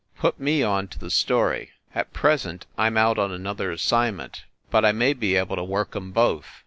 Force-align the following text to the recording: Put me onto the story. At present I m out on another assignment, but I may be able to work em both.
Put 0.17 0.39
me 0.39 0.63
onto 0.63 0.97
the 0.97 1.11
story. 1.11 1.73
At 1.93 2.11
present 2.11 2.65
I 2.75 2.87
m 2.87 2.97
out 2.97 3.19
on 3.19 3.31
another 3.31 3.71
assignment, 3.71 4.45
but 4.71 4.83
I 4.83 4.91
may 4.91 5.13
be 5.13 5.35
able 5.35 5.57
to 5.57 5.63
work 5.63 5.95
em 5.95 6.09
both. 6.09 6.47